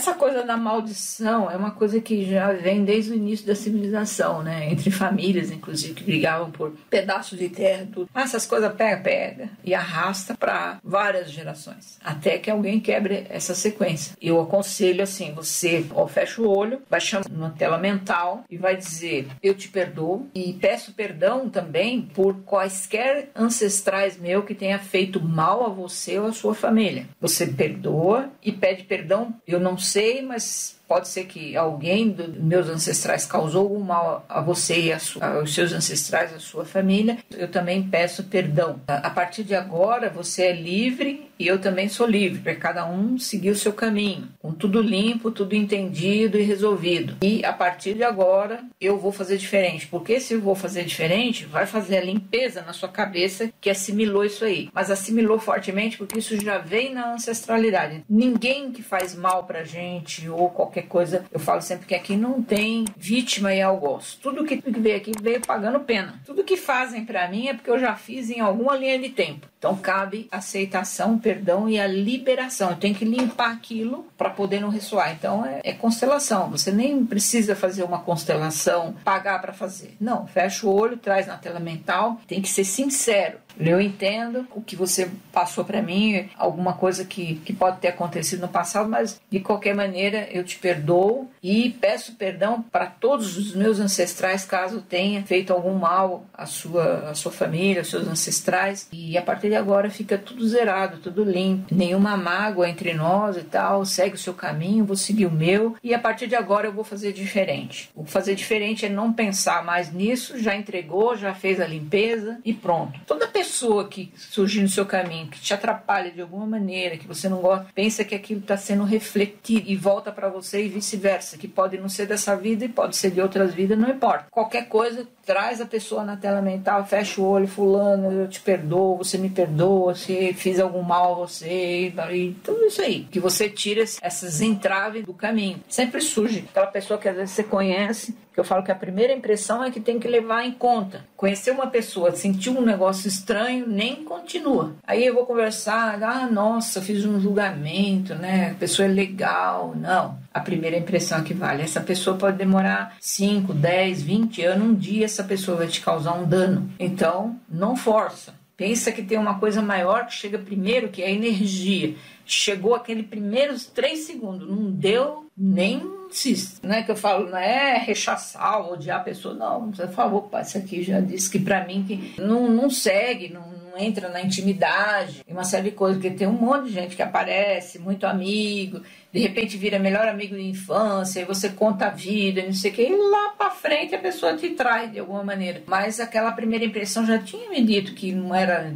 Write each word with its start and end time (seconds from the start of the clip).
Essa 0.00 0.14
coisa 0.14 0.42
da 0.42 0.56
maldição 0.56 1.50
é 1.50 1.56
uma 1.58 1.72
coisa 1.72 2.00
que 2.00 2.24
já 2.24 2.54
vem 2.54 2.86
desde 2.86 3.10
o 3.12 3.14
início 3.14 3.46
da 3.46 3.54
civilização, 3.54 4.42
né? 4.42 4.72
Entre 4.72 4.90
famílias, 4.90 5.50
inclusive, 5.50 5.92
que 5.92 6.02
brigavam 6.02 6.50
por 6.50 6.72
pedaços 6.88 7.38
de 7.38 7.50
terra, 7.50 7.86
tudo. 7.92 8.08
Ah, 8.14 8.22
essas 8.22 8.46
coisas 8.46 8.72
pega, 8.72 9.02
pega 9.02 9.50
e 9.62 9.74
arrasta 9.74 10.34
para 10.34 10.78
várias 10.82 11.30
gerações, 11.30 11.98
até 12.02 12.38
que 12.38 12.50
alguém 12.50 12.80
quebre 12.80 13.26
essa 13.28 13.54
sequência. 13.54 14.16
Eu 14.22 14.40
aconselho 14.40 15.02
assim, 15.02 15.34
você 15.34 15.84
ó, 15.94 16.06
fecha 16.06 16.40
o 16.40 16.48
olho, 16.48 16.80
vai 16.88 16.98
chamar 16.98 17.26
uma 17.30 17.50
tela 17.50 17.76
mental 17.76 18.44
e 18.48 18.56
vai 18.56 18.78
dizer: 18.78 19.28
"Eu 19.42 19.52
te 19.52 19.68
perdoo" 19.68 20.30
e 20.34 20.54
peço 20.54 20.94
perdão 20.94 21.50
também 21.50 22.00
por 22.00 22.36
quaisquer 22.36 23.28
ancestrais 23.36 24.18
meu 24.18 24.44
que 24.44 24.54
tenha 24.54 24.78
feito 24.78 25.22
mal 25.22 25.66
a 25.66 25.68
você 25.68 26.18
ou 26.18 26.28
a 26.28 26.32
sua 26.32 26.54
família. 26.54 27.06
Você 27.20 27.46
perdoa 27.46 28.30
e 28.42 28.50
pede 28.50 28.84
perdão. 28.84 29.34
Eu 29.46 29.60
não 29.60 29.76
sei, 29.90 30.22
mas 30.22 30.79
pode 30.90 31.06
ser 31.06 31.26
que 31.26 31.56
alguém 31.56 32.10
dos 32.10 32.36
meus 32.36 32.68
ancestrais 32.68 33.24
causou 33.24 33.62
algum 33.62 33.78
mal 33.78 34.24
a 34.28 34.40
você 34.40 34.80
e 34.80 34.92
a 34.92 34.98
sua, 34.98 35.36
aos 35.36 35.54
seus 35.54 35.72
ancestrais, 35.72 36.34
a 36.34 36.40
sua 36.40 36.64
família. 36.64 37.18
Eu 37.30 37.46
também 37.46 37.80
peço 37.80 38.24
perdão. 38.24 38.80
A 38.88 39.08
partir 39.08 39.44
de 39.44 39.54
agora, 39.54 40.10
você 40.10 40.46
é 40.46 40.52
livre 40.52 41.30
e 41.38 41.46
eu 41.46 41.58
também 41.58 41.88
sou 41.88 42.06
livre, 42.06 42.38
para 42.38 42.54
cada 42.54 42.86
um 42.86 43.18
seguir 43.18 43.48
o 43.48 43.56
seu 43.56 43.72
caminho, 43.72 44.28
com 44.40 44.52
tudo 44.52 44.82
limpo, 44.82 45.30
tudo 45.30 45.54
entendido 45.56 46.36
e 46.36 46.42
resolvido. 46.42 47.16
E 47.22 47.42
a 47.46 47.52
partir 47.52 47.94
de 47.94 48.02
agora, 48.02 48.62
eu 48.78 48.98
vou 48.98 49.10
fazer 49.10 49.38
diferente, 49.38 49.86
porque 49.86 50.20
se 50.20 50.34
eu 50.34 50.40
vou 50.42 50.54
fazer 50.54 50.84
diferente, 50.84 51.46
vai 51.46 51.64
fazer 51.64 51.96
a 51.96 52.04
limpeza 52.04 52.60
na 52.60 52.74
sua 52.74 52.90
cabeça 52.90 53.50
que 53.58 53.70
assimilou 53.70 54.22
isso 54.22 54.44
aí. 54.44 54.68
Mas 54.74 54.90
assimilou 54.90 55.38
fortemente 55.38 55.96
porque 55.96 56.18
isso 56.18 56.38
já 56.38 56.58
vem 56.58 56.92
na 56.92 57.14
ancestralidade. 57.14 58.04
Ninguém 58.06 58.70
que 58.70 58.82
faz 58.82 59.14
mal 59.14 59.44
pra 59.44 59.64
gente 59.64 60.28
ou 60.28 60.50
qualquer 60.50 60.79
qualquer 60.80 60.88
coisa. 60.88 61.24
Eu 61.30 61.40
falo 61.40 61.60
sempre 61.60 61.86
que 61.86 61.94
aqui 61.94 62.16
não 62.16 62.42
tem 62.42 62.84
vítima 62.96 63.54
e 63.54 63.60
algoz. 63.60 64.18
Tudo 64.20 64.44
que 64.44 64.62
veio 64.66 64.96
aqui 64.96 65.12
veio 65.20 65.40
pagando 65.40 65.80
pena. 65.80 66.20
Tudo 66.24 66.44
que 66.44 66.56
fazem 66.56 67.04
para 67.04 67.28
mim 67.28 67.48
é 67.48 67.54
porque 67.54 67.70
eu 67.70 67.78
já 67.78 67.94
fiz 67.94 68.30
em 68.30 68.40
alguma 68.40 68.76
linha 68.76 68.98
de 68.98 69.10
tempo. 69.10 69.46
Então 69.60 69.76
cabe 69.76 70.26
aceitação, 70.32 71.18
perdão 71.18 71.68
e 71.68 71.78
a 71.78 71.86
liberação. 71.86 72.70
Eu 72.70 72.76
tenho 72.76 72.94
que 72.94 73.04
limpar 73.04 73.52
aquilo 73.52 74.06
para 74.16 74.30
poder 74.30 74.58
não 74.58 74.70
ressoar. 74.70 75.12
Então 75.12 75.44
é, 75.44 75.60
é, 75.62 75.72
constelação. 75.74 76.50
Você 76.50 76.72
nem 76.72 77.04
precisa 77.04 77.54
fazer 77.54 77.82
uma 77.82 77.98
constelação, 77.98 78.94
pagar 79.04 79.38
para 79.38 79.52
fazer. 79.52 79.94
Não, 80.00 80.26
fecha 80.26 80.66
o 80.66 80.74
olho, 80.74 80.96
traz 80.96 81.26
na 81.26 81.36
tela 81.36 81.60
mental. 81.60 82.18
Tem 82.26 82.40
que 82.40 82.48
ser 82.48 82.64
sincero. 82.64 83.36
Eu 83.58 83.78
entendo 83.78 84.46
o 84.52 84.62
que 84.62 84.74
você 84.74 85.10
passou 85.30 85.64
para 85.64 85.82
mim, 85.82 86.30
alguma 86.38 86.72
coisa 86.72 87.04
que, 87.04 87.34
que 87.44 87.52
pode 87.52 87.78
ter 87.78 87.88
acontecido 87.88 88.40
no 88.40 88.48
passado, 88.48 88.88
mas 88.88 89.20
de 89.28 89.40
qualquer 89.40 89.74
maneira 89.74 90.26
eu 90.30 90.42
te 90.42 90.56
perdoo 90.56 91.30
e 91.42 91.70
peço 91.80 92.14
perdão 92.14 92.62
para 92.62 92.86
todos 92.86 93.36
os 93.36 93.54
meus 93.54 93.78
ancestrais 93.78 94.44
caso 94.44 94.80
tenha 94.80 95.22
feito 95.24 95.52
algum 95.52 95.74
mal 95.74 96.24
à 96.32 96.46
sua, 96.46 97.10
à 97.10 97.14
sua 97.14 97.32
família, 97.32 97.80
aos 97.80 97.90
seus 97.90 98.06
ancestrais. 98.06 98.88
E 98.90 99.18
a 99.18 99.22
partir 99.22 99.49
de 99.50 99.56
agora 99.56 99.90
fica 99.90 100.16
tudo 100.16 100.46
zerado, 100.48 100.98
tudo 100.98 101.24
limpo, 101.24 101.74
nenhuma 101.74 102.16
mágoa 102.16 102.68
entre 102.68 102.94
nós 102.94 103.36
e 103.36 103.42
tal. 103.42 103.84
Segue 103.84 104.14
o 104.14 104.18
seu 104.18 104.32
caminho, 104.32 104.84
vou 104.84 104.96
seguir 104.96 105.26
o 105.26 105.30
meu 105.30 105.76
e 105.82 105.92
a 105.92 105.98
partir 105.98 106.26
de 106.26 106.36
agora 106.36 106.68
eu 106.68 106.72
vou 106.72 106.84
fazer 106.84 107.12
diferente. 107.12 107.90
O 107.94 108.04
fazer 108.04 108.34
diferente 108.34 108.86
é 108.86 108.88
não 108.88 109.12
pensar 109.12 109.64
mais 109.64 109.92
nisso, 109.92 110.38
já 110.38 110.54
entregou, 110.54 111.16
já 111.16 111.34
fez 111.34 111.60
a 111.60 111.66
limpeza 111.66 112.38
e 112.44 112.54
pronto. 112.54 113.00
Toda 113.06 113.26
pessoa 113.26 113.88
que 113.88 114.12
surgir 114.16 114.60
no 114.60 114.68
seu 114.68 114.86
caminho, 114.86 115.26
que 115.26 115.40
te 115.40 115.52
atrapalha 115.52 116.10
de 116.10 116.20
alguma 116.20 116.46
maneira, 116.46 116.96
que 116.96 117.06
você 117.06 117.28
não 117.28 117.38
gosta, 117.38 117.66
pensa 117.74 118.04
que 118.04 118.14
aquilo 118.14 118.40
está 118.40 118.56
sendo 118.56 118.84
refletido 118.84 119.68
e 119.68 119.76
volta 119.76 120.12
para 120.12 120.28
você 120.28 120.64
e 120.64 120.68
vice-versa, 120.68 121.36
que 121.36 121.48
pode 121.48 121.76
não 121.76 121.88
ser 121.88 122.06
dessa 122.06 122.36
vida 122.36 122.64
e 122.64 122.68
pode 122.68 122.96
ser 122.96 123.10
de 123.10 123.20
outras 123.20 123.52
vidas, 123.52 123.76
não 123.76 123.90
importa. 123.90 124.26
Qualquer 124.30 124.68
coisa, 124.68 125.06
traz 125.30 125.60
a 125.60 125.64
pessoa 125.64 126.02
na 126.02 126.16
tela 126.16 126.42
mental, 126.42 126.84
fecha 126.84 127.20
o 127.20 127.24
olho, 127.24 127.46
fulano, 127.46 128.10
eu 128.10 128.26
te 128.26 128.40
perdoo, 128.40 128.98
você 128.98 129.16
me 129.16 129.30
perdoa, 129.30 129.94
se 129.94 130.32
fiz 130.34 130.58
algum 130.58 130.82
mal 130.82 131.12
a 131.12 131.26
você, 131.28 131.92
e 132.10 132.36
tudo 132.42 132.64
isso 132.66 132.82
aí. 132.82 133.06
Que 133.08 133.20
você 133.20 133.48
tira 133.48 133.84
essas 134.02 134.40
entraves 134.40 135.04
do 135.04 135.14
caminho. 135.14 135.62
Sempre 135.68 136.00
surge 136.00 136.44
aquela 136.50 136.66
pessoa 136.66 136.98
que 136.98 137.08
às 137.08 137.14
vezes 137.14 137.30
você 137.30 137.44
conhece, 137.44 138.12
que 138.32 138.40
eu 138.40 138.44
falo 138.44 138.62
que 138.62 138.70
a 138.70 138.76
primeira 138.76 139.12
impressão 139.12 139.62
é 139.62 139.70
que 139.70 139.80
tem 139.80 139.98
que 139.98 140.08
levar 140.08 140.44
em 140.44 140.52
conta. 140.52 141.04
Conhecer 141.16 141.50
uma 141.50 141.66
pessoa, 141.66 142.12
sentir 142.12 142.50
um 142.50 142.60
negócio 142.60 143.08
estranho, 143.08 143.66
nem 143.66 144.04
continua. 144.04 144.74
Aí 144.86 145.04
eu 145.04 145.14
vou 145.14 145.26
conversar, 145.26 146.02
ah, 146.02 146.26
nossa, 146.26 146.80
fiz 146.80 147.04
um 147.04 147.20
julgamento, 147.20 148.14
né? 148.14 148.52
A 148.52 148.54
pessoa 148.54 148.86
é 148.86 148.90
legal. 148.90 149.74
Não. 149.76 150.18
A 150.32 150.40
primeira 150.40 150.76
impressão 150.76 151.18
é 151.18 151.22
que 151.22 151.34
vale. 151.34 151.62
Essa 151.62 151.80
pessoa 151.80 152.16
pode 152.16 152.36
demorar 152.36 152.96
5, 153.00 153.52
10, 153.52 154.02
20 154.02 154.44
anos, 154.44 154.68
um 154.68 154.74
dia 154.74 155.04
essa 155.04 155.24
pessoa 155.24 155.56
vai 155.56 155.66
te 155.66 155.80
causar 155.80 156.14
um 156.14 156.24
dano. 156.24 156.70
Então, 156.78 157.38
não 157.48 157.74
força. 157.76 158.34
Pensa 158.56 158.92
que 158.92 159.02
tem 159.02 159.16
uma 159.16 159.38
coisa 159.38 159.62
maior 159.62 160.06
que 160.06 160.12
chega 160.12 160.38
primeiro, 160.38 160.90
que 160.90 161.02
é 161.02 161.06
a 161.06 161.10
energia. 161.10 161.94
Chegou 162.26 162.74
aquele 162.74 163.02
primeiros 163.02 163.64
três 163.64 164.00
segundos, 164.00 164.48
não 164.48 164.70
deu 164.70 165.26
nem 165.36 165.99
insiste. 166.10 166.58
Não 166.62 166.74
é 166.74 166.82
que 166.82 166.90
eu 166.90 166.96
falo, 166.96 167.30
não 167.30 167.38
é 167.38 167.78
rechaçar 167.78 168.60
ou 168.60 168.74
odiar 168.74 169.00
a 169.00 169.04
pessoa, 169.04 169.34
não. 169.34 169.70
Por 169.70 169.88
favor, 169.88 170.22
pai, 170.22 170.42
isso 170.42 170.58
aqui 170.58 170.82
já 170.82 171.00
disse 171.00 171.30
que 171.30 171.38
para 171.38 171.64
mim 171.64 171.84
que 171.86 172.20
não, 172.20 172.48
não 172.48 172.68
segue, 172.68 173.32
não, 173.32 173.48
não 173.70 173.78
entra 173.78 174.08
na 174.08 174.20
intimidade 174.20 175.24
e 175.26 175.32
uma 175.32 175.44
série 175.44 175.70
de 175.70 175.76
coisas, 175.76 176.00
porque 176.00 176.16
tem 176.16 176.26
um 176.26 176.32
monte 176.32 176.66
de 176.66 176.72
gente 176.72 176.96
que 176.96 177.02
aparece, 177.02 177.78
muito 177.78 178.06
amigo, 178.06 178.82
de 179.12 179.20
repente 179.20 179.56
vira 179.56 179.78
melhor 179.78 180.08
amigo 180.08 180.34
de 180.34 180.42
infância, 180.42 181.20
e 181.20 181.24
você 181.24 181.48
conta 181.50 181.86
a 181.86 181.90
vida, 181.90 182.42
não 182.42 182.52
sei 182.52 182.70
o 182.70 182.74
que, 182.74 182.82
e 182.82 182.96
lá 182.96 183.34
pra 183.36 183.50
frente 183.50 183.94
a 183.94 183.98
pessoa 183.98 184.36
te 184.36 184.50
trai 184.50 184.88
de 184.88 184.98
alguma 184.98 185.22
maneira. 185.22 185.62
Mas 185.66 186.00
aquela 186.00 186.32
primeira 186.32 186.64
impressão 186.64 187.06
já 187.06 187.18
tinha 187.18 187.48
me 187.50 187.62
dito 187.62 187.94
que 187.94 188.12
não 188.12 188.34
era 188.34 188.72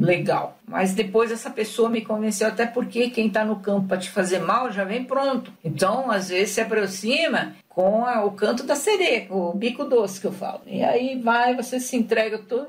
legal. 0.00 0.58
Mas 0.66 0.92
depois 0.92 1.30
essa 1.32 1.50
pessoa 1.50 1.88
me 1.88 2.02
convenceu, 2.02 2.48
até 2.48 2.66
porque 2.66 3.10
quem 3.10 3.28
está 3.28 3.44
no 3.44 3.56
campo 3.56 3.88
para 3.88 3.98
te 3.98 4.10
fazer 4.10 4.38
mal 4.38 4.70
já 4.70 4.84
vem 4.84 5.04
pronto. 5.04 5.52
Então, 5.64 6.10
às 6.10 6.28
vezes, 6.28 6.54
se 6.54 6.60
aproxima 6.60 7.54
com 7.68 8.04
a, 8.04 8.24
o 8.24 8.32
canto 8.32 8.64
da 8.64 8.74
sereia, 8.74 9.26
o 9.30 9.52
bico 9.54 9.84
doce 9.84 10.20
que 10.20 10.26
eu 10.26 10.32
falo. 10.32 10.60
E 10.66 10.82
aí 10.82 11.18
vai, 11.20 11.54
você 11.54 11.78
se 11.78 11.96
entrega 11.96 12.38
tudo, 12.38 12.68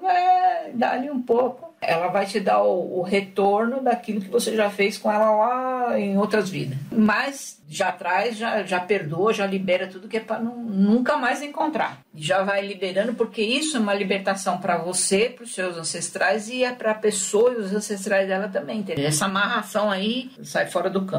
dar 0.73 0.93
ali 0.93 1.09
um 1.09 1.21
pouco. 1.21 1.68
Ela 1.81 2.07
vai 2.07 2.25
te 2.25 2.39
dar 2.39 2.61
o, 2.61 2.99
o 2.99 3.01
retorno 3.01 3.81
daquilo 3.81 4.21
que 4.21 4.29
você 4.29 4.55
já 4.55 4.69
fez 4.69 4.97
com 4.97 5.11
ela 5.11 5.31
lá 5.31 5.99
em 5.99 6.17
outras 6.17 6.49
vidas. 6.49 6.77
Mas 6.91 7.59
já 7.69 7.91
traz, 7.91 8.35
já, 8.35 8.63
já 8.63 8.79
perdoa, 8.79 9.31
já 9.31 9.45
libera 9.45 9.87
tudo 9.87 10.07
que 10.07 10.17
é 10.17 10.19
para 10.19 10.39
nunca 10.39 11.17
mais 11.17 11.43
encontrar. 11.43 11.99
Já 12.15 12.43
vai 12.43 12.65
liberando, 12.65 13.13
porque 13.13 13.43
isso 13.43 13.77
é 13.77 13.79
uma 13.79 13.93
libertação 13.93 14.57
para 14.57 14.77
você, 14.77 15.29
para 15.29 15.43
os 15.43 15.53
seus 15.53 15.77
ancestrais 15.77 16.49
e 16.49 16.63
é 16.63 16.71
para 16.71 16.91
a 16.91 16.95
pessoa 16.95 17.51
e 17.53 17.57
os 17.57 17.73
ancestrais 17.73 18.27
dela 18.27 18.47
também. 18.47 18.83
Essa 18.97 19.25
amarração 19.25 19.91
aí 19.91 20.31
sai 20.43 20.65
fora 20.65 20.89
do 20.89 21.05
campo. 21.05 21.17